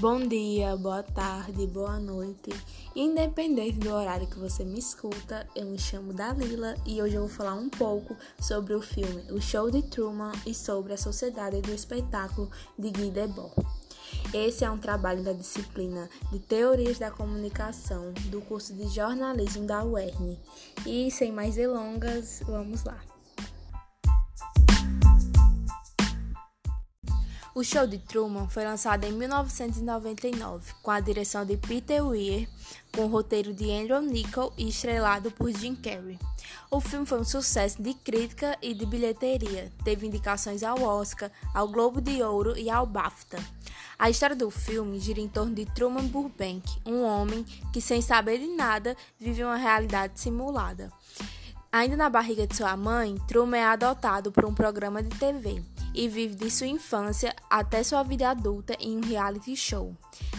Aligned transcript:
Bom 0.00 0.20
dia, 0.20 0.76
boa 0.76 1.02
tarde, 1.02 1.66
boa 1.66 1.98
noite. 1.98 2.50
Independente 2.94 3.80
do 3.80 3.90
horário 3.90 4.28
que 4.28 4.38
você 4.38 4.62
me 4.62 4.78
escuta, 4.78 5.44
eu 5.56 5.66
me 5.66 5.76
chamo 5.76 6.12
Dalila 6.12 6.76
e 6.86 7.02
hoje 7.02 7.16
eu 7.16 7.22
vou 7.22 7.28
falar 7.28 7.54
um 7.54 7.68
pouco 7.68 8.16
sobre 8.40 8.74
o 8.74 8.80
filme 8.80 9.24
O 9.32 9.40
Show 9.40 9.72
de 9.72 9.82
Truman 9.82 10.30
e 10.46 10.54
sobre 10.54 10.92
a 10.92 10.96
Sociedade 10.96 11.60
do 11.62 11.74
Espetáculo 11.74 12.48
de 12.78 12.92
Guy 12.92 13.10
Debord. 13.10 13.52
Esse 14.32 14.64
é 14.64 14.70
um 14.70 14.78
trabalho 14.78 15.24
da 15.24 15.32
disciplina 15.32 16.08
de 16.30 16.38
Teorias 16.38 17.00
da 17.00 17.10
Comunicação 17.10 18.12
do 18.30 18.40
curso 18.40 18.72
de 18.74 18.86
Jornalismo 18.86 19.66
da 19.66 19.82
UERN. 19.82 20.38
E 20.86 21.10
sem 21.10 21.32
mais 21.32 21.56
delongas, 21.56 22.40
vamos 22.46 22.84
lá. 22.84 23.17
O 27.58 27.64
show 27.64 27.88
de 27.88 27.98
Truman 27.98 28.48
foi 28.48 28.62
lançado 28.62 29.02
em 29.02 29.10
1999, 29.10 30.74
com 30.80 30.92
a 30.92 31.00
direção 31.00 31.44
de 31.44 31.56
Peter 31.56 32.06
Weir, 32.06 32.48
com 32.94 33.06
o 33.06 33.08
roteiro 33.08 33.52
de 33.52 33.68
Andrew 33.68 34.00
Niccol 34.00 34.52
e 34.56 34.68
estrelado 34.68 35.32
por 35.32 35.50
Jim 35.50 35.74
Carrey. 35.74 36.20
O 36.70 36.80
filme 36.80 37.04
foi 37.04 37.18
um 37.18 37.24
sucesso 37.24 37.82
de 37.82 37.94
crítica 37.94 38.56
e 38.62 38.72
de 38.72 38.86
bilheteria, 38.86 39.72
teve 39.82 40.06
indicações 40.06 40.62
ao 40.62 40.80
Oscar, 40.80 41.32
ao 41.52 41.66
Globo 41.66 42.00
de 42.00 42.22
Ouro 42.22 42.56
e 42.56 42.70
ao 42.70 42.86
BAFTA. 42.86 43.38
A 43.98 44.08
história 44.08 44.36
do 44.36 44.52
filme 44.52 45.00
gira 45.00 45.18
em 45.18 45.26
torno 45.26 45.52
de 45.52 45.66
Truman 45.66 46.06
Burbank, 46.06 46.62
um 46.86 47.02
homem 47.02 47.44
que, 47.72 47.80
sem 47.80 48.00
saber 48.00 48.38
de 48.38 48.46
nada, 48.54 48.96
vive 49.18 49.42
uma 49.42 49.56
realidade 49.56 50.12
simulada. 50.20 50.92
Ainda 51.72 51.96
na 51.96 52.08
barriga 52.08 52.46
de 52.46 52.54
sua 52.54 52.76
mãe, 52.76 53.16
Truman 53.26 53.56
é 53.56 53.64
adotado 53.64 54.30
por 54.30 54.44
um 54.44 54.54
programa 54.54 55.02
de 55.02 55.10
TV 55.18 55.60
e 55.98 56.06
vive 56.06 56.36
de 56.36 56.48
sua 56.48 56.68
infância 56.68 57.34
até 57.50 57.82
sua 57.82 58.04
vida 58.04 58.30
adulta 58.30 58.72
em 58.78 58.96
um 58.96 59.00
reality 59.00 59.56
show, 59.56 59.96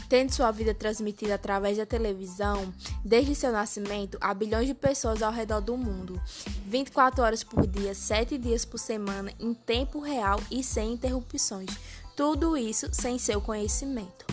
tendo 0.07 0.31
sua 0.31 0.51
vida 0.51 0.73
transmitida 0.73 1.35
através 1.35 1.77
da 1.77 1.85
televisão 1.85 2.73
desde 3.03 3.35
seu 3.35 3.51
nascimento 3.51 4.17
a 4.21 4.33
bilhões 4.33 4.67
de 4.67 4.73
pessoas 4.73 5.21
ao 5.21 5.33
redor 5.33 5.59
do 5.59 5.75
mundo, 5.75 6.19
24 6.65 7.21
horas 7.21 7.43
por 7.43 7.67
dia, 7.67 7.93
7 7.93 8.37
dias 8.37 8.63
por 8.63 8.77
semana, 8.77 9.33
em 9.37 9.53
tempo 9.53 9.99
real 9.99 10.39
e 10.49 10.63
sem 10.63 10.93
interrupções. 10.93 11.69
Tudo 12.15 12.55
isso 12.55 12.87
sem 12.93 13.19
seu 13.19 13.41
conhecimento. 13.41 14.25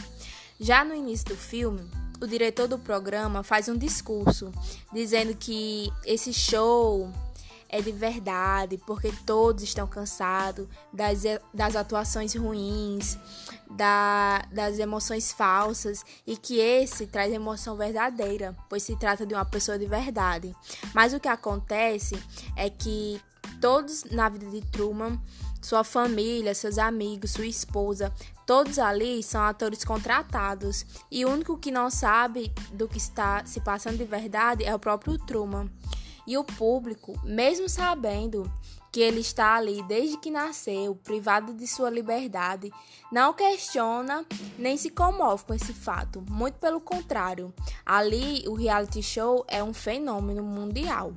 Já 0.61 0.85
no 0.85 0.95
início 0.95 1.27
do 1.27 1.37
filme, 1.37 1.91
o 2.21 2.27
diretor 2.27 2.69
do 2.69 2.79
programa 2.79 3.43
faz 3.43 3.69
um 3.69 3.77
discurso 3.77 4.53
dizendo 4.93 5.35
que 5.35 5.93
esse 6.05 6.33
show 6.33 7.11
é 7.69 7.81
de 7.81 7.93
verdade, 7.93 8.79
porque 8.87 9.13
todos 9.25 9.63
estão 9.63 9.87
cansados 9.87 10.67
das, 10.93 11.23
das 11.53 11.77
atuações 11.77 12.35
ruins, 12.35 13.19
da, 13.71 14.43
das 14.53 14.79
emoções 14.79 15.33
falsas 15.33 16.05
e 16.27 16.37
que 16.37 16.59
esse 16.59 17.07
traz 17.07 17.33
emoção 17.33 17.77
verdadeira, 17.77 18.57
pois 18.69 18.83
se 18.83 18.97
trata 18.97 19.27
de 19.27 19.35
uma 19.35 19.45
pessoa 19.45 19.79
de 19.79 19.87
verdade. 19.87 20.55
Mas 20.95 21.13
o 21.13 21.21
que 21.21 21.29
acontece 21.29 22.21
é 22.55 22.71
que 22.71 23.21
todos 23.61 24.05
na 24.05 24.29
vida 24.29 24.47
de 24.47 24.61
Truman, 24.61 25.21
sua 25.61 25.83
família, 25.83 26.55
seus 26.55 26.79
amigos, 26.79 27.33
sua 27.33 27.47
esposa, 27.47 28.13
todos 28.47 28.79
ali 28.79 29.23
são 29.23 29.43
atores 29.43 29.85
contratados 29.85 30.87
e 31.11 31.25
o 31.25 31.31
único 31.31 31.59
que 31.59 31.73
não 31.73 31.91
sabe 31.91 32.53
do 32.73 32.87
que 32.87 32.99
está 32.99 33.45
se 33.45 33.61
passando 33.61 33.99
de 33.99 34.05
verdade 34.05 34.65
é 34.65 34.75
o 34.75 34.79
próprio 34.79 35.19
Truman. 35.19 35.69
E 36.27 36.37
o 36.37 36.45
público, 36.45 37.19
mesmo 37.25 37.69
sabendo 37.69 38.51
que 38.91 39.01
ele 39.01 39.21
está 39.21 39.57
ali 39.57 39.83
desde 39.83 40.17
que 40.17 40.31
nasceu, 40.31 40.95
privado 40.97 41.53
de 41.53 41.67
sua 41.67 41.91
liberdade, 41.91 42.73
não 43.13 43.33
questiona 43.33 44.25
nem 44.59 44.77
se 44.77 44.91
comove 44.91 45.45
com 45.45 45.55
esse 45.55 45.73
fato. 45.73 46.25
Muito 46.31 46.55
pelo 46.55 46.81
contrário, 46.81 47.53
ali 47.85 48.43
o 48.49 48.55
reality 48.55 49.03
show 49.03 49.45
é 49.49 49.63
um 49.63 49.75
fenômeno 49.75 50.43
mundial. 50.43 51.13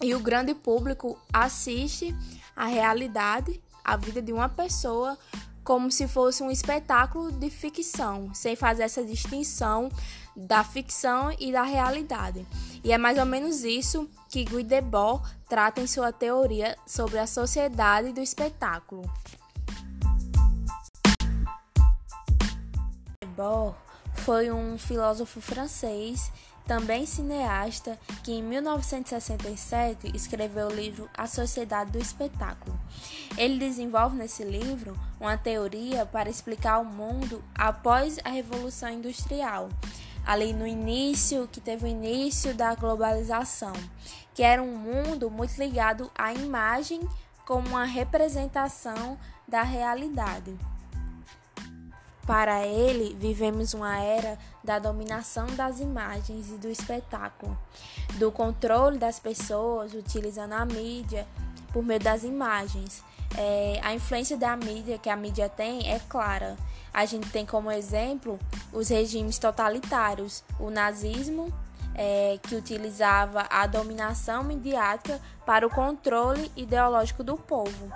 E 0.00 0.14
o 0.14 0.20
grande 0.20 0.54
público 0.54 1.18
assiste 1.32 2.14
a 2.54 2.66
realidade, 2.66 3.60
a 3.84 3.96
vida 3.96 4.22
de 4.22 4.32
uma 4.32 4.48
pessoa 4.48 5.18
como 5.64 5.90
se 5.90 6.06
fosse 6.06 6.42
um 6.42 6.50
espetáculo 6.50 7.32
de 7.32 7.48
ficção, 7.48 8.32
sem 8.34 8.54
fazer 8.54 8.82
essa 8.82 9.02
distinção 9.02 9.88
da 10.36 10.64
ficção 10.64 11.34
e 11.38 11.52
da 11.52 11.62
realidade. 11.62 12.46
E 12.82 12.92
é 12.92 12.98
mais 12.98 13.18
ou 13.18 13.24
menos 13.24 13.64
isso 13.64 14.08
que 14.28 14.44
Guy 14.44 14.64
Debord 14.64 15.22
trata 15.48 15.80
em 15.80 15.86
sua 15.86 16.12
teoria 16.12 16.76
sobre 16.86 17.18
a 17.18 17.26
sociedade 17.26 18.12
do 18.12 18.20
espetáculo. 18.20 19.02
Debord 23.20 23.76
foi 24.14 24.50
um 24.50 24.78
filósofo 24.78 25.40
francês 25.40 26.30
também 26.66 27.04
cineasta, 27.04 27.98
que 28.22 28.32
em 28.32 28.42
1967 28.42 30.10
escreveu 30.14 30.68
o 30.68 30.74
livro 30.74 31.08
A 31.14 31.26
Sociedade 31.26 31.92
do 31.92 31.98
Espetáculo. 31.98 32.78
Ele 33.36 33.58
desenvolve 33.58 34.16
nesse 34.16 34.44
livro 34.44 34.98
uma 35.20 35.36
teoria 35.36 36.06
para 36.06 36.30
explicar 36.30 36.78
o 36.78 36.84
mundo 36.84 37.44
após 37.54 38.18
a 38.24 38.30
Revolução 38.30 38.88
Industrial, 38.88 39.68
ali 40.26 40.52
no 40.52 40.66
início, 40.66 41.48
que 41.50 41.60
teve 41.60 41.84
o 41.84 41.88
início 41.88 42.54
da 42.54 42.74
globalização, 42.74 43.72
que 44.34 44.42
era 44.42 44.62
um 44.62 44.76
mundo 44.76 45.30
muito 45.30 45.56
ligado 45.58 46.10
à 46.16 46.32
imagem 46.32 47.00
como 47.46 47.68
uma 47.68 47.84
representação 47.84 49.18
da 49.46 49.62
realidade. 49.62 50.56
Para 52.26 52.66
ele, 52.66 53.14
vivemos 53.20 53.74
uma 53.74 53.98
era 53.98 54.38
da 54.62 54.78
dominação 54.78 55.46
das 55.48 55.78
imagens 55.78 56.48
e 56.48 56.54
do 56.54 56.68
espetáculo, 56.68 57.56
do 58.14 58.32
controle 58.32 58.96
das 58.96 59.18
pessoas 59.18 59.92
utilizando 59.92 60.54
a 60.54 60.64
mídia 60.64 61.26
por 61.70 61.84
meio 61.84 62.00
das 62.00 62.24
imagens. 62.24 63.02
É, 63.36 63.78
a 63.82 63.92
influência 63.92 64.38
da 64.38 64.56
mídia 64.56 64.96
que 64.96 65.10
a 65.10 65.16
mídia 65.16 65.50
tem 65.50 65.92
é 65.92 65.98
clara. 66.08 66.56
A 66.94 67.04
gente 67.04 67.28
tem 67.30 67.44
como 67.44 67.72
exemplo 67.72 68.38
os 68.72 68.88
regimes 68.88 69.36
totalitários, 69.36 70.44
o 70.60 70.70
nazismo, 70.70 71.52
é, 71.94 72.38
que 72.42 72.54
utilizava 72.54 73.46
a 73.50 73.66
dominação 73.66 74.44
midiática 74.44 75.20
para 75.44 75.66
o 75.66 75.70
controle 75.70 76.50
ideológico 76.56 77.24
do 77.24 77.36
povo. 77.36 77.92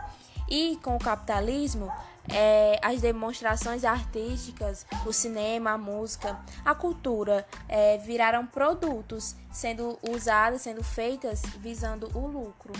E 0.50 0.76
com 0.82 0.97
o 0.97 0.98
capitalismo, 0.98 1.92
é, 2.28 2.78
as 2.82 3.00
demonstrações 3.00 3.84
artísticas, 3.84 4.86
o 5.06 5.12
cinema, 5.12 5.72
a 5.72 5.78
música, 5.78 6.38
a 6.65 6.75
cultura 6.75 7.47
é, 7.69 7.98
viraram 7.98 8.47
produtos 8.47 9.36
sendo 9.53 9.98
usadas, 10.09 10.62
sendo 10.62 10.82
feitas 10.82 11.42
visando 11.60 12.10
o 12.15 12.26
lucro. 12.26 12.72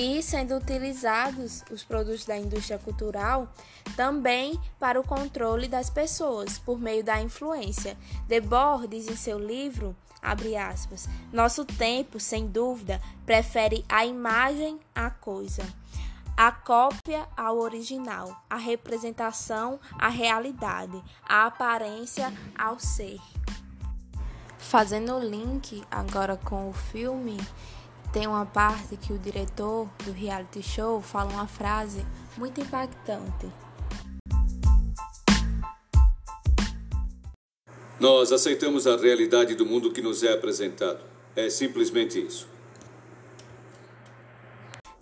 E 0.00 0.22
sendo 0.22 0.54
utilizados 0.54 1.64
os 1.72 1.82
produtos 1.82 2.24
da 2.24 2.38
indústria 2.38 2.78
cultural 2.78 3.52
também 3.96 4.56
para 4.78 5.00
o 5.00 5.02
controle 5.02 5.66
das 5.66 5.90
pessoas 5.90 6.56
por 6.56 6.78
meio 6.78 7.02
da 7.02 7.20
influência. 7.20 7.96
Debord 8.28 8.86
diz 8.86 9.08
em 9.08 9.16
seu 9.16 9.40
livro, 9.40 9.96
aspas, 10.22 11.08
nosso 11.32 11.64
tempo, 11.64 12.20
sem 12.20 12.46
dúvida, 12.46 13.02
prefere 13.26 13.84
a 13.88 14.06
imagem 14.06 14.78
à 14.94 15.10
coisa 15.10 15.66
a 16.36 16.52
cópia 16.52 17.26
ao 17.36 17.58
original, 17.58 18.44
a 18.48 18.56
representação 18.56 19.80
à 19.98 20.08
realidade, 20.08 21.02
a 21.28 21.46
aparência 21.46 22.32
ao 22.56 22.78
ser. 22.78 23.18
Fazendo 24.56 25.16
o 25.16 25.18
link 25.18 25.82
agora 25.90 26.36
com 26.36 26.70
o 26.70 26.72
filme, 26.72 27.36
tem 28.12 28.26
uma 28.26 28.46
parte 28.46 28.96
que 28.96 29.12
o 29.12 29.18
diretor 29.18 29.88
do 30.04 30.12
reality 30.12 30.62
show 30.62 31.00
fala 31.00 31.30
uma 31.30 31.46
frase 31.46 32.04
muito 32.36 32.60
impactante. 32.60 33.48
Nós 38.00 38.30
aceitamos 38.30 38.86
a 38.86 38.96
realidade 38.96 39.54
do 39.54 39.66
mundo 39.66 39.92
que 39.92 40.00
nos 40.00 40.22
é 40.22 40.32
apresentado. 40.32 41.00
É 41.34 41.50
simplesmente 41.50 42.24
isso. 42.24 42.48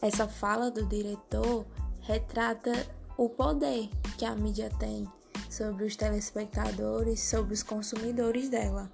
Essa 0.00 0.26
fala 0.26 0.70
do 0.70 0.86
diretor 0.86 1.66
retrata 2.00 2.86
o 3.16 3.28
poder 3.28 3.88
que 4.18 4.24
a 4.24 4.34
mídia 4.34 4.70
tem 4.78 5.06
sobre 5.50 5.84
os 5.84 5.96
telespectadores, 5.96 7.20
sobre 7.22 7.54
os 7.54 7.62
consumidores 7.62 8.48
dela. 8.48 8.90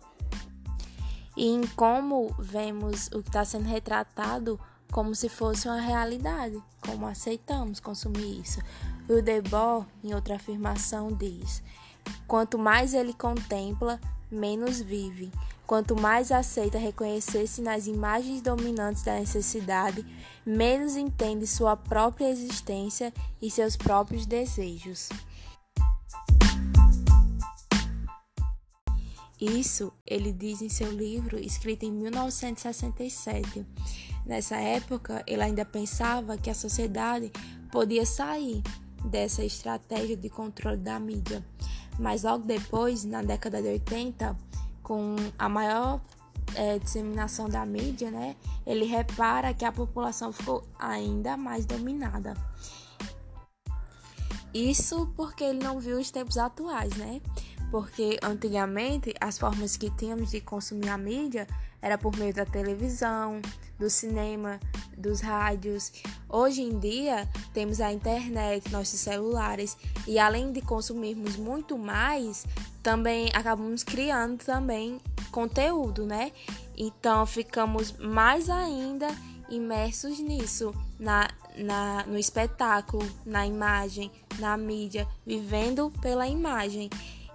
E 1.36 1.48
em 1.48 1.66
como 1.68 2.34
vemos 2.38 3.08
o 3.08 3.22
que 3.22 3.28
está 3.28 3.44
sendo 3.44 3.68
retratado 3.68 4.58
como 4.92 5.14
se 5.14 5.28
fosse 5.28 5.66
uma 5.66 5.80
realidade, 5.80 6.62
como 6.80 7.06
aceitamos 7.06 7.80
consumir 7.80 8.40
isso. 8.40 8.60
E 9.08 9.12
o 9.12 9.22
Debord, 9.22 9.86
em 10.04 10.14
outra 10.14 10.36
afirmação, 10.36 11.12
diz: 11.12 11.62
quanto 12.26 12.58
mais 12.58 12.92
ele 12.92 13.14
contempla, 13.14 13.98
menos 14.30 14.80
vive. 14.80 15.32
Quanto 15.66 15.96
mais 15.96 16.30
aceita 16.30 16.76
reconhecer-se 16.76 17.62
nas 17.62 17.86
imagens 17.86 18.42
dominantes 18.42 19.02
da 19.02 19.14
necessidade, 19.14 20.04
menos 20.44 20.96
entende 20.96 21.46
sua 21.46 21.76
própria 21.76 22.28
existência 22.28 23.12
e 23.40 23.50
seus 23.50 23.74
próprios 23.74 24.26
desejos. 24.26 25.08
Isso 29.42 29.92
ele 30.06 30.32
diz 30.32 30.62
em 30.62 30.68
seu 30.68 30.92
livro, 30.92 31.36
escrito 31.36 31.84
em 31.84 31.90
1967. 31.90 33.66
Nessa 34.24 34.54
época, 34.54 35.24
ele 35.26 35.42
ainda 35.42 35.64
pensava 35.64 36.38
que 36.38 36.48
a 36.48 36.54
sociedade 36.54 37.32
podia 37.72 38.06
sair 38.06 38.62
dessa 39.04 39.44
estratégia 39.44 40.16
de 40.16 40.30
controle 40.30 40.76
da 40.76 41.00
mídia. 41.00 41.44
Mas 41.98 42.22
logo 42.22 42.46
depois, 42.46 43.04
na 43.04 43.20
década 43.20 43.60
de 43.60 43.66
80, 43.66 44.38
com 44.80 45.16
a 45.36 45.48
maior 45.48 46.00
é, 46.54 46.78
disseminação 46.78 47.48
da 47.48 47.66
mídia, 47.66 48.12
né, 48.12 48.36
ele 48.64 48.84
repara 48.84 49.52
que 49.52 49.64
a 49.64 49.72
população 49.72 50.32
ficou 50.32 50.62
ainda 50.78 51.36
mais 51.36 51.66
dominada. 51.66 52.34
Isso 54.54 55.12
porque 55.16 55.42
ele 55.42 55.64
não 55.64 55.80
viu 55.80 55.98
os 55.98 56.12
tempos 56.12 56.38
atuais, 56.38 56.94
né? 56.94 57.20
Porque 57.72 58.18
antigamente 58.22 59.14
as 59.18 59.38
formas 59.38 59.78
que 59.78 59.88
tínhamos 59.88 60.30
de 60.30 60.42
consumir 60.42 60.90
a 60.90 60.98
mídia 60.98 61.48
era 61.80 61.96
por 61.96 62.14
meio 62.18 62.34
da 62.34 62.44
televisão, 62.44 63.40
do 63.78 63.88
cinema, 63.88 64.60
dos 64.94 65.22
rádios. 65.22 65.90
Hoje 66.28 66.60
em 66.60 66.78
dia 66.78 67.26
temos 67.54 67.80
a 67.80 67.90
internet, 67.90 68.70
nossos 68.70 69.00
celulares 69.00 69.74
e 70.06 70.18
além 70.18 70.52
de 70.52 70.60
consumirmos 70.60 71.36
muito 71.36 71.78
mais, 71.78 72.44
também 72.82 73.30
acabamos 73.32 73.82
criando 73.82 74.44
também 74.44 75.00
conteúdo, 75.30 76.04
né? 76.04 76.30
Então 76.76 77.24
ficamos 77.24 77.92
mais 77.92 78.50
ainda 78.50 79.08
imersos 79.48 80.18
nisso, 80.18 80.74
na, 81.00 81.30
na, 81.56 82.04
no 82.06 82.18
espetáculo, 82.18 83.10
na 83.24 83.46
imagem, 83.46 84.12
na 84.38 84.58
mídia, 84.58 85.08
vivendo 85.24 85.90
pela 86.02 86.28
imagem. 86.28 86.90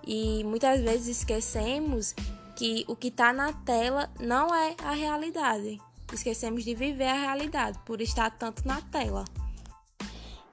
E 0.07 0.42
muitas 0.45 0.80
vezes 0.80 1.18
esquecemos 1.18 2.15
que 2.56 2.86
o 2.88 2.95
que 2.95 3.09
está 3.09 3.33
na 3.33 3.51
tela 3.51 4.09
não 4.18 4.56
é 4.56 4.74
a 4.81 4.94
realidade. 4.94 5.81
Esquecemos 6.13 6.63
de 6.63 6.74
viver 6.74 7.09
a 7.09 7.13
realidade 7.13 7.77
por 7.86 8.00
estar 8.00 8.31
tanto 8.31 8.65
na 8.65 8.80
tela. 8.83 9.25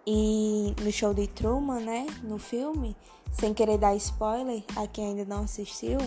E 0.05 0.75
no 0.83 0.91
show 0.91 1.15
de 1.15 1.29
Truman, 1.29 1.81
né, 1.81 2.05
no 2.25 2.37
filme, 2.37 2.97
sem 3.33 3.55
querer 3.55 3.79
dar 3.79 3.95
spoiler 3.95 4.65
a 4.75 4.89
quem 4.89 5.07
ainda 5.07 5.25
não 5.25 5.45
assistiu, 5.45 5.99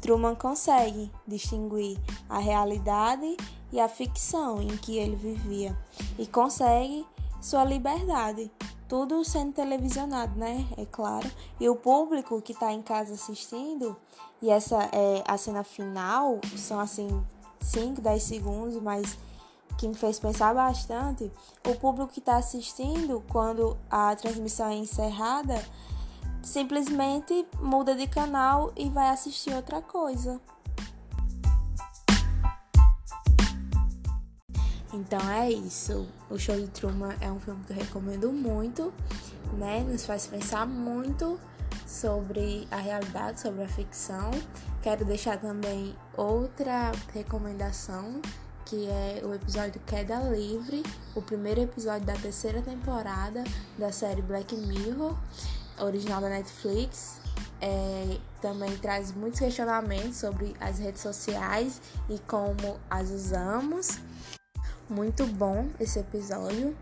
Truman 0.00 0.36
consegue 0.36 1.10
distinguir 1.26 1.98
a 2.28 2.38
realidade 2.38 3.36
e 3.72 3.80
a 3.80 3.88
ficção 3.88 4.62
em 4.62 4.76
que 4.76 4.96
ele 4.96 5.16
vivia 5.16 5.76
e 6.16 6.24
consegue 6.24 7.04
sua 7.40 7.64
liberdade. 7.64 8.48
Tudo 8.92 9.24
sendo 9.24 9.54
televisionado, 9.54 10.38
né? 10.38 10.68
É 10.76 10.84
claro. 10.84 11.26
E 11.58 11.66
o 11.66 11.74
público 11.74 12.42
que 12.42 12.52
está 12.52 12.70
em 12.74 12.82
casa 12.82 13.14
assistindo, 13.14 13.96
e 14.42 14.50
essa 14.50 14.82
é 14.92 15.24
a 15.26 15.38
cena 15.38 15.64
final, 15.64 16.38
são 16.58 16.78
assim 16.78 17.08
5, 17.58 18.02
10 18.02 18.22
segundos, 18.22 18.82
mas 18.82 19.16
que 19.78 19.88
me 19.88 19.94
fez 19.94 20.18
pensar 20.18 20.54
bastante. 20.54 21.32
O 21.66 21.74
público 21.74 22.12
que 22.12 22.18
está 22.18 22.36
assistindo, 22.36 23.24
quando 23.30 23.78
a 23.90 24.14
transmissão 24.14 24.68
é 24.68 24.74
encerrada, 24.74 25.54
simplesmente 26.42 27.46
muda 27.62 27.94
de 27.94 28.06
canal 28.06 28.72
e 28.76 28.90
vai 28.90 29.08
assistir 29.08 29.54
outra 29.54 29.80
coisa. 29.80 30.38
Então 34.92 35.20
é 35.30 35.50
isso. 35.50 36.06
O 36.28 36.38
Show 36.38 36.56
de 36.56 36.68
Truman 36.68 37.14
é 37.20 37.30
um 37.30 37.40
filme 37.40 37.64
que 37.64 37.72
eu 37.72 37.76
recomendo 37.76 38.32
muito, 38.32 38.92
né? 39.54 39.80
Nos 39.80 40.04
faz 40.04 40.26
pensar 40.26 40.66
muito 40.66 41.40
sobre 41.86 42.66
a 42.70 42.76
realidade, 42.76 43.40
sobre 43.40 43.62
a 43.62 43.68
ficção. 43.68 44.30
Quero 44.82 45.04
deixar 45.04 45.38
também 45.38 45.96
outra 46.16 46.92
recomendação, 47.14 48.20
que 48.66 48.86
é 48.86 49.22
o 49.24 49.32
episódio 49.32 49.80
Queda 49.86 50.18
Livre, 50.28 50.82
o 51.14 51.22
primeiro 51.22 51.62
episódio 51.62 52.06
da 52.06 52.14
terceira 52.14 52.60
temporada 52.60 53.44
da 53.78 53.90
série 53.92 54.20
Black 54.20 54.54
Mirror 54.54 55.16
original 55.80 56.20
da 56.20 56.28
Netflix. 56.28 57.20
É, 57.60 58.18
também 58.40 58.76
traz 58.78 59.12
muitos 59.12 59.38
questionamentos 59.38 60.16
sobre 60.16 60.54
as 60.60 60.78
redes 60.78 61.00
sociais 61.00 61.80
e 62.08 62.18
como 62.20 62.78
as 62.90 63.10
usamos. 63.10 64.00
Muito 64.88 65.26
bom 65.26 65.68
esse 65.80 65.98
episódio. 65.98 66.76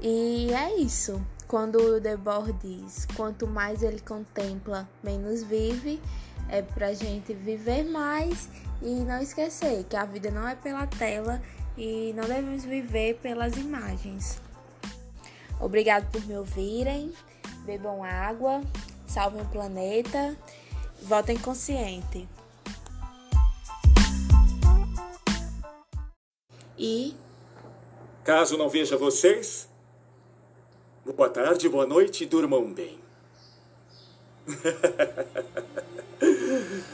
E 0.00 0.52
é 0.52 0.76
isso. 0.76 1.20
Quando 1.46 1.76
o 1.76 2.00
Debord 2.00 2.52
diz: 2.62 3.06
quanto 3.16 3.46
mais 3.46 3.82
ele 3.82 4.00
contempla, 4.00 4.88
menos 5.02 5.42
vive, 5.42 6.00
é 6.48 6.62
pra 6.62 6.94
gente 6.94 7.34
viver 7.34 7.84
mais 7.84 8.48
e 8.80 9.00
não 9.00 9.20
esquecer 9.20 9.84
que 9.84 9.96
a 9.96 10.04
vida 10.04 10.30
não 10.30 10.46
é 10.46 10.54
pela 10.54 10.86
tela 10.86 11.42
e 11.76 12.12
não 12.14 12.24
devemos 12.24 12.64
viver 12.64 13.18
pelas 13.20 13.56
imagens. 13.56 14.40
Obrigado 15.60 16.10
por 16.10 16.24
me 16.26 16.36
ouvirem 16.36 17.12
bebam 17.64 18.02
água, 18.02 18.62
salvem 19.06 19.42
o 19.42 19.46
planeta, 19.46 20.36
votem 21.02 21.38
consciente. 21.38 22.28
E. 26.78 27.14
Caso 28.24 28.56
não 28.56 28.68
veja 28.68 28.96
vocês, 28.96 29.68
boa 31.04 31.30
tarde, 31.30 31.68
boa 31.68 31.86
noite 31.86 32.24
e 32.24 32.26
durmam 32.26 32.72
bem. 32.72 32.98